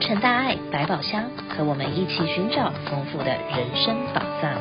[0.00, 4.58] 成大爱百宝箱，和我们一起寻找丰富的人生宝藏。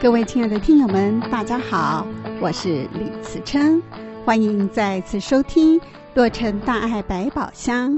[0.00, 2.04] 各位亲爱的听友们，大家好，
[2.40, 3.80] 我是李慈琛，
[4.24, 5.78] 欢迎再次收听
[6.14, 7.92] 《洛城大爱百宝箱》，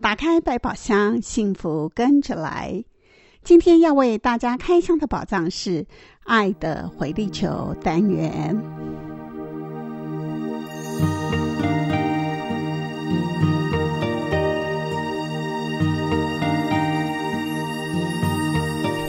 [0.00, 2.84] 打开百宝箱，幸福跟着来。
[3.42, 5.86] 今天要为大家开箱的宝藏是
[6.24, 8.62] “爱的回力球”单元。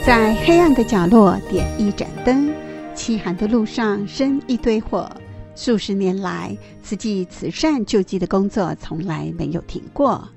[0.06, 2.52] 在黑暗的角落点一盏灯，
[2.94, 5.10] 凄寒的路上生一堆火。
[5.56, 10.28] 数十年来，慈济慈善救济的工作从来没有停过。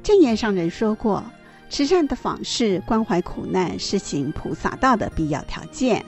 [0.00, 1.24] 正言上人说过。
[1.68, 6.04] 慈善的访视、关怀苦难，是行菩萨道的必要条件。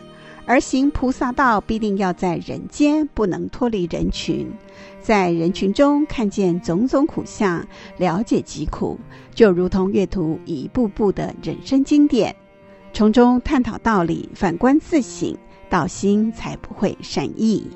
[0.46, 4.48] 而行菩萨道，必定要在人间，不能脱离人群。
[5.00, 7.66] 在人群中看见种种苦相，
[7.98, 8.96] 了解疾苦，
[9.34, 12.34] 就如同阅读一部部的人生经典，
[12.92, 15.36] 从中探讨道理，反观自省，
[15.70, 17.66] 道心才不会善意。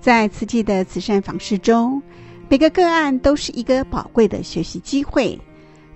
[0.00, 2.02] 在慈济的慈善访视中，
[2.48, 5.38] 每个个案都是一个宝贵的学习机会。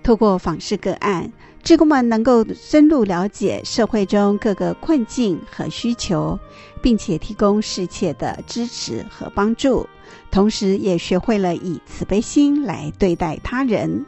[0.02, 1.32] 透过访视个案，
[1.64, 6.38] 志工们能够深入了解社会中各个困境和需求，
[6.80, 9.84] 并且提供适切的支持和帮助，
[10.30, 14.06] 同时也学会了以慈悲心来对待他人，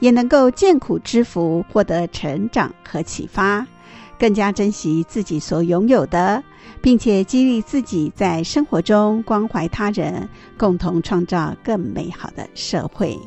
[0.00, 3.66] 也能够见苦知福，获得成长和启发，
[4.18, 6.42] 更加珍惜自己所拥有的，
[6.80, 13.18] 并且激励自己在生活中关怀他人，共同创造更美好的社会。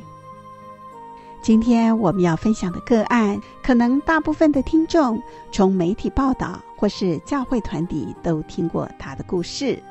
[1.41, 9.81] 今天我们要分享的个案，可能大部分的听众从媒体报道或是教会团体都听过他的故事。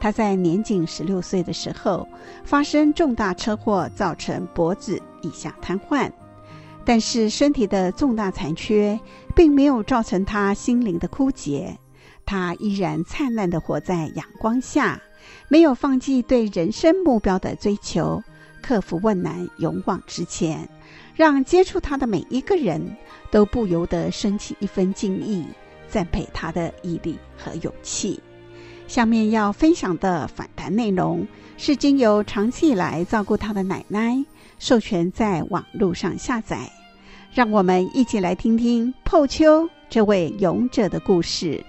[0.00, 2.06] 他在年仅十六岁的时候
[2.44, 6.10] 发生重大车祸，造成脖子以下瘫痪，
[6.84, 8.98] 但是身体的重大残缺
[9.34, 11.76] 并没有造成他心灵的枯竭，
[12.24, 15.00] 他依然灿烂地活在阳光下，
[15.48, 18.22] 没有放弃对人生目标的追求，
[18.62, 20.68] 克服困难，勇往直前。
[21.14, 22.96] 让接触他的每一个人
[23.32, 25.44] 都不由得升起一分敬意，
[25.88, 28.20] 赞佩他的毅力和勇气。
[28.88, 31.24] 下面要分享的访谈内容
[31.58, 34.24] 是经由长期以来照顾他的奶奶
[34.58, 36.72] 授权在网络上下载，
[37.32, 41.62] 让我们一起来听听破秋这位勇者的故事。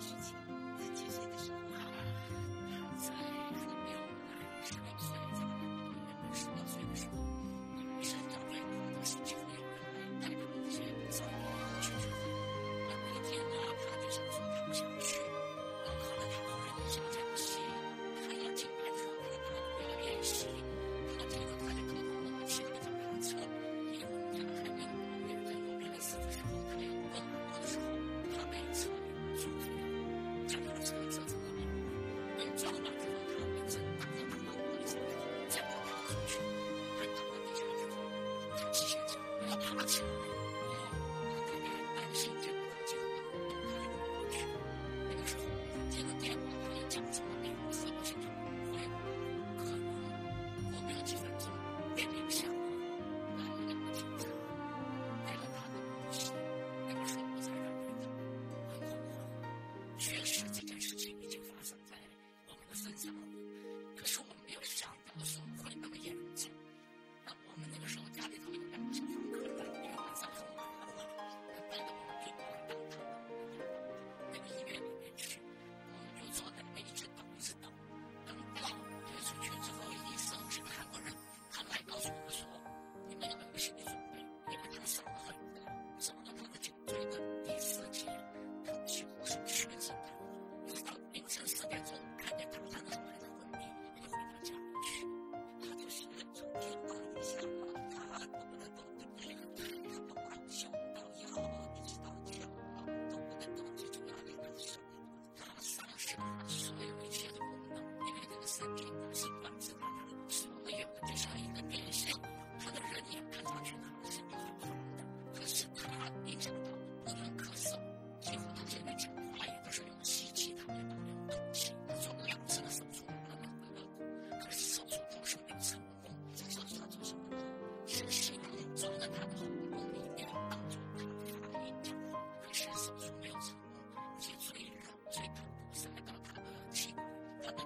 [0.00, 0.23] 是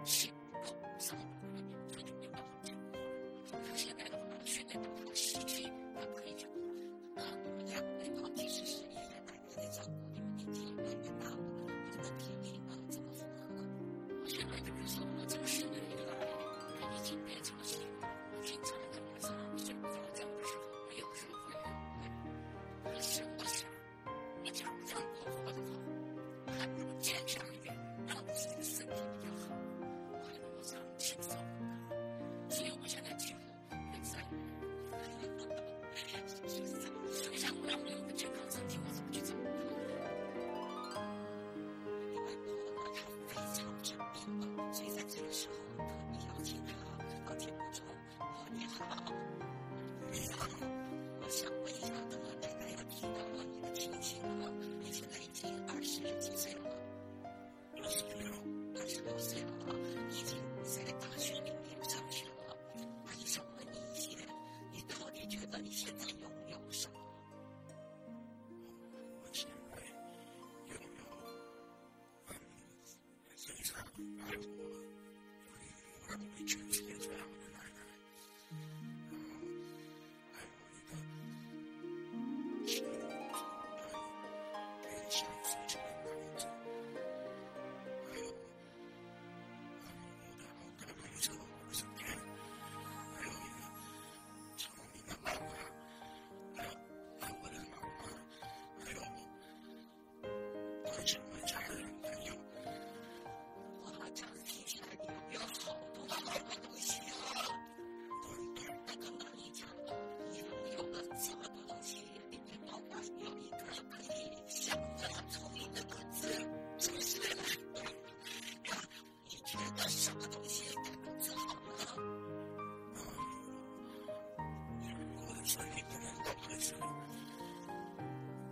[0.08, 1.14] あっそ。
[37.68, 38.87] 这友们听康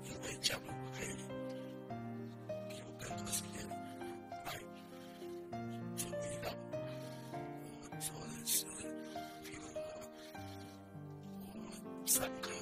[0.04, 1.06] 因为将来我可以
[2.68, 3.68] 给更多时间
[4.44, 4.48] 来
[5.96, 6.10] 注意
[6.42, 6.50] 到
[8.00, 8.64] 做的是，
[9.44, 9.80] 比如说
[11.54, 11.56] 我
[12.06, 12.55] 三个。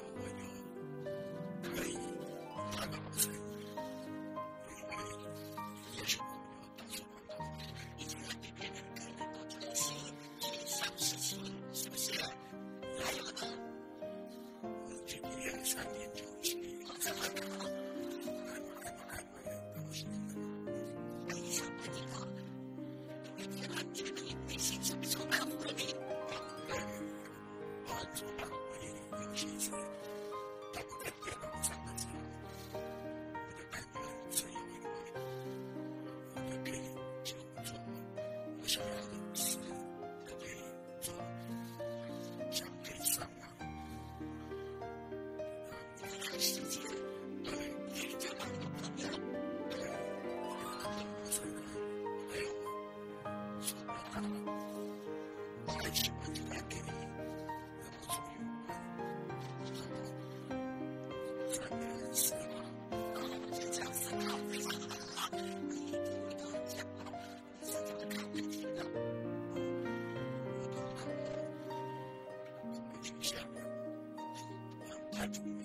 [75.25, 75.64] judgment.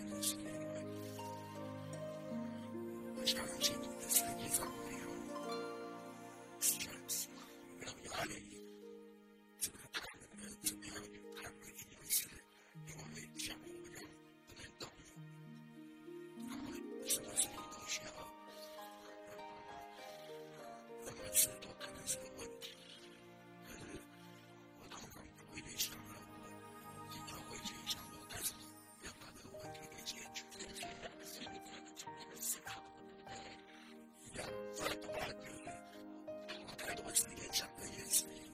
[38.11, 38.50] Christ.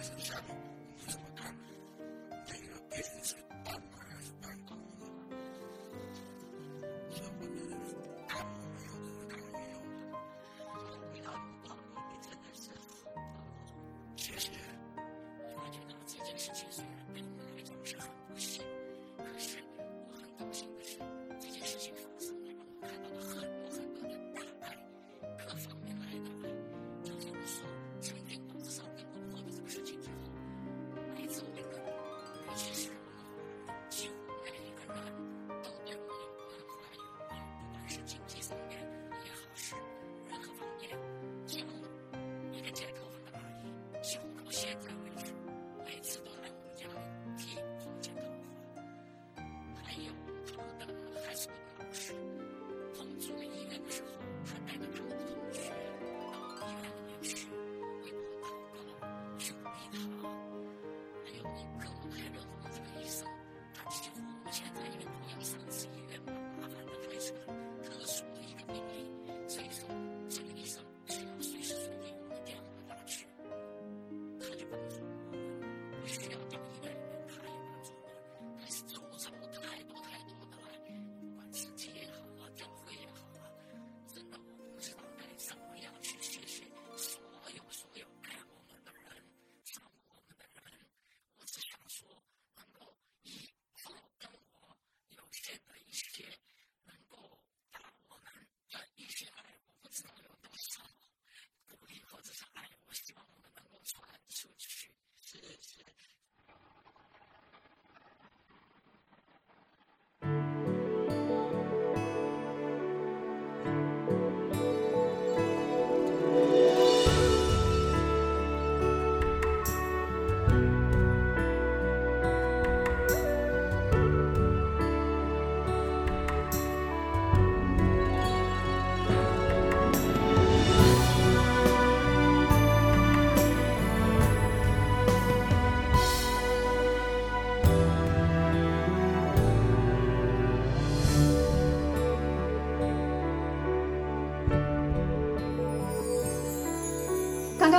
[0.00, 0.69] presença do Xabi.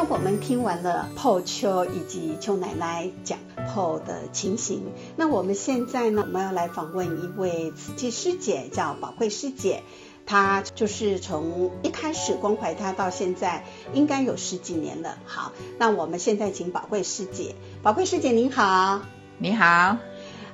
[0.10, 3.38] 我们听完了破秋以及邱奶奶讲
[3.72, 4.82] 破的情形，
[5.16, 9.84] 那我们现在呢，我们要来访问一位慈济师姐，叫宝贵师姐，
[10.26, 15.18] 她就是从一开始关怀她到现在，应该有十几年了。
[15.26, 19.02] 好，那我们现在请宝贵师姐，宝贵师姐您好，
[19.38, 19.98] 你好，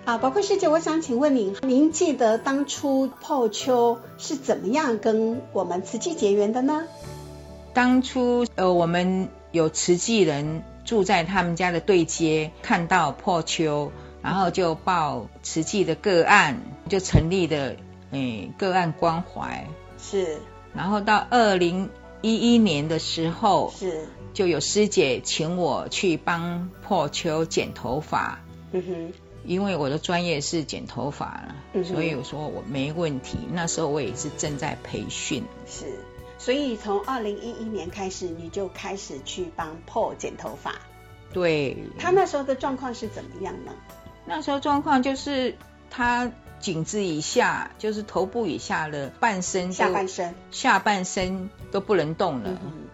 [0.03, 6.83] 啊，宝贵师姐，我想请问您，您记得当初破秋是怎么样跟我们慈济结缘的呢？
[7.77, 13.91] 当初呃，我们有慈济人住在他们家的对街，看到破秋，
[14.23, 17.75] 然后就报慈济的个案，就成立的
[18.09, 19.67] 诶个案关怀。
[19.99, 20.39] 是。
[20.73, 21.91] 然后到二零
[22.23, 28.39] 一一年的时候，是就有师姐请我去帮破秋剪头发。
[28.71, 29.13] 嗯哼。
[29.45, 31.43] 因为我的专业是剪头发，
[31.73, 33.37] 嗯、所以我说我没问题。
[33.53, 35.43] 那时候我也是正在培训。
[35.67, 35.85] 是。
[36.37, 40.75] 所以从二零一一年开始，你就开始去帮破剪头发。
[41.33, 41.77] 对。
[41.97, 43.71] 他那时候的状况是怎么样呢？
[44.25, 45.55] 那时候状况就是
[45.89, 52.59] 他颈子以下，就是头部以下的半身，下半身，下半身都不能动了。
[52.63, 52.87] 嗯、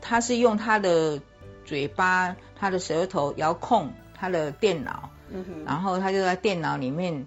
[0.00, 1.20] 他是用他的
[1.64, 7.26] 嘴巴、他的舌头遥控他的电脑，嗯、然后他就在电脑里面。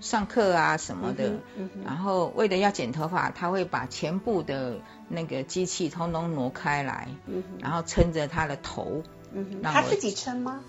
[0.00, 4.78] 上课啊什么的，嗯嗯、然后为了要剪头发，他会把全部的
[5.08, 9.02] 那个机器通通挪开来，嗯、然后撑着他的头。
[9.32, 10.64] 嗯、他自己撑吗？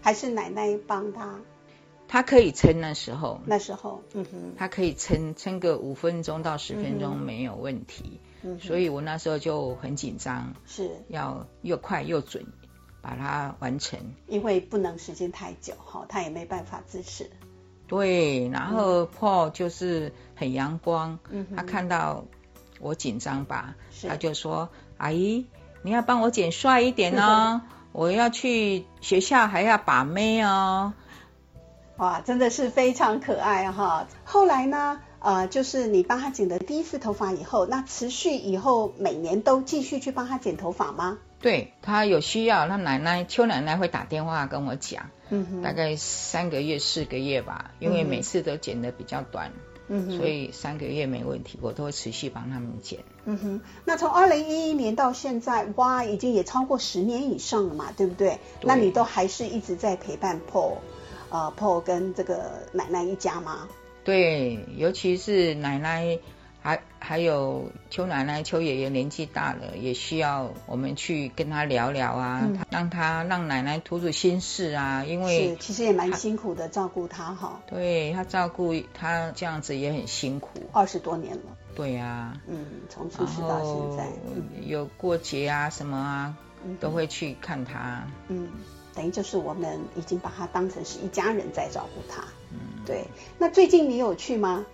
[0.00, 1.38] 还是奶奶帮他？
[2.08, 3.40] 他可以撑那时候。
[3.44, 8.18] 那时候，嗯哼，他可以撑撑个五分钟到十分钟没有问题。
[8.42, 12.46] 嗯、所以我那时候就很紧张，是要又快又准
[13.02, 13.98] 把它完成。
[14.26, 17.30] 因为不能时间太久哈，他也没办法支持。
[17.90, 22.24] 对，然后 Paul 就是很阳光，嗯、他看到
[22.78, 23.74] 我紧张吧，
[24.08, 25.46] 他就说：“阿姨，
[25.82, 30.92] 你要帮我剪帅一点哦， 我要去学校还要把妹哦。”
[31.98, 34.06] 哇，真的是非常可爱哈。
[34.22, 41.18] 后来呢，呃，就是你帮他剪的第一次头发以后，那持续以后每年都继续去帮他剪头发吗？
[41.40, 45.10] 对，他有需要，他奶奶邱奶奶会打电话跟我讲。
[45.30, 49.52] 嗯，大概三个月、四个月吧，因为每次都剪的比较短，
[49.88, 52.98] 所以三个月没问题，我都会持续帮他们剪。
[53.24, 58.38] 嗯哼，那从二零一一年到现在，哇，已经也超过十年以上了嘛，对不对？
[58.60, 60.78] 对，那你都还是一直在陪伴 Paul，
[61.30, 63.68] 呃，Paul 跟这个奶奶一家吗？
[64.02, 66.18] 对，尤其是奶奶。
[66.62, 75.04] 还还有邱奶奶、邱爷爷年纪大了，也需要我们去跟他聊聊啊，嗯、让他让奶奶吐吐心事啊。
[75.04, 77.60] 因为是其实也蛮辛苦的，照顾他哈。
[77.66, 81.42] 对，他照顾他这样子也很辛苦，二十多年了。
[81.74, 86.36] 对呀、啊，嗯，从出世到现在，嗯、有过节啊什么啊，
[86.66, 88.06] 嗯、都会去看他。
[88.28, 88.48] 嗯，
[88.94, 92.22] 等于就是我们已经把他当成是一家人在照顾他。
[92.52, 93.04] 嗯，对。
[93.38, 94.66] 那最近你有去吗？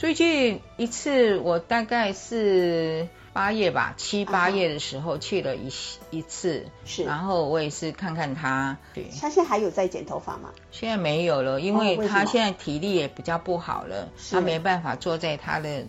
[0.00, 5.70] 最近一次，我大概是八月吧，七八月的时候去了一
[6.10, 8.78] 一次，是，然后我也是看看他。
[8.94, 10.52] 对，他现在还有在剪头发吗？
[10.70, 15.84] 现在没有了，因为他现在体力也比较不好了，他没办法坐在他的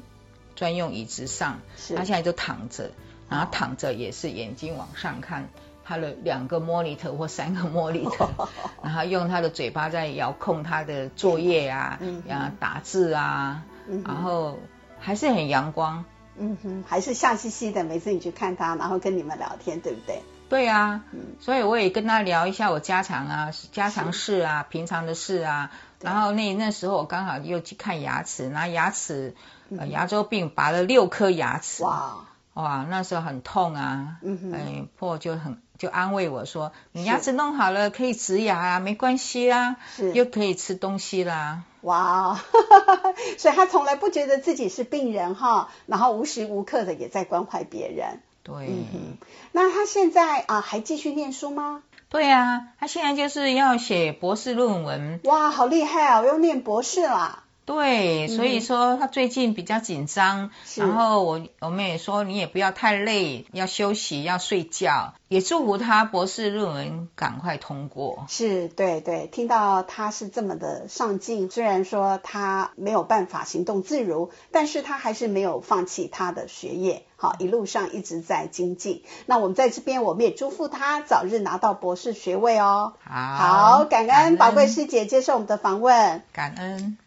[0.57, 1.61] 专用椅子上，
[1.95, 2.91] 他现在就躺着，
[3.29, 5.47] 然后躺着也是眼睛往上看。
[5.83, 8.29] 他的两个 monitor 或三个 monitor，
[8.83, 14.57] 然后用他的嘴巴在遥控他的作业啊，嗯，然后打字啊，嗯，然后
[14.99, 16.05] 还是很阳光，
[16.37, 17.83] 嗯哼，还是笑嘻嘻的。
[17.83, 20.21] 每次你去看他，然后跟你们聊天，对不对？
[20.49, 25.71] 对啊，嗯，所以我也跟他聊一下我家常啊，家常事啊，平常的事啊。
[26.01, 29.35] 然后那那时候我刚好又去看牙齿，拿牙齿，
[29.77, 35.61] 呃，牙周病拔了六颗牙齿，哇哇，那时候很痛啊，嗯哼，哎，破就很。
[35.81, 39.77] 就安慰我说：“你牙齿弄好了，可以植牙啊，没关系啊，
[40.13, 42.39] 又可以吃东西啦。”哇，
[43.39, 48.19] 所以他从来不觉得自己是病人哈，然后无时无刻的也在关怀别人。
[48.43, 49.17] 对，嗯，
[49.53, 51.81] 那他现在啊还继续念书吗？
[52.09, 55.19] 对啊，他现在就是要写博士论文。
[55.23, 57.40] 哇，好厉害啊，我又念博士啦。
[57.63, 68.25] 对，所以说他最近比较紧张，嗯、然后我我们也说你也不要太累，要休息，要睡觉，也祝福他博士论文赶快通过。
[68.27, 79.03] 是，对对，听到他是这么的上进，虽然说他没有办法行动自如，但是他还是没有放弃他的学业，好，一路上一直在精进。
[79.27, 82.93] 那我们在这边，我们也祝福他早日拿到博士学位哦。
[83.03, 86.97] 好，好，感恩宝贵师姐接受我们的访问，感恩。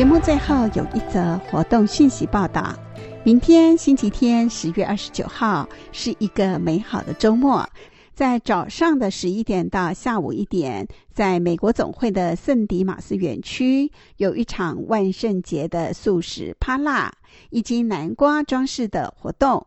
[0.00, 2.74] 节目最后有一则活动讯息报道：
[3.22, 7.68] 明天星期天，十月二十九号是一个美好的周末。
[8.14, 17.12] 在早上的十一点到下午一点，在美国总会的圣迪马斯园区有一场万圣节的素食趴辣
[17.50, 19.66] 以及南瓜装饰的活动。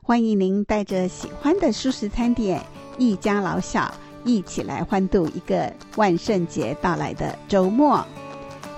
[0.00, 2.64] 欢迎您带着喜欢的素食餐点，
[2.98, 3.92] 一家老小
[4.24, 8.06] 一起来欢度一个万圣节到来的周末。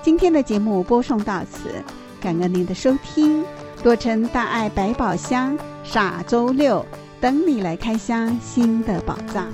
[0.04, 1.82] 今天的节目播送到此，
[2.20, 3.42] 感恩您的收听。
[3.84, 6.84] 洛城大爱百宝箱，傻周六
[7.22, 9.48] 等你来开箱新的宝藏。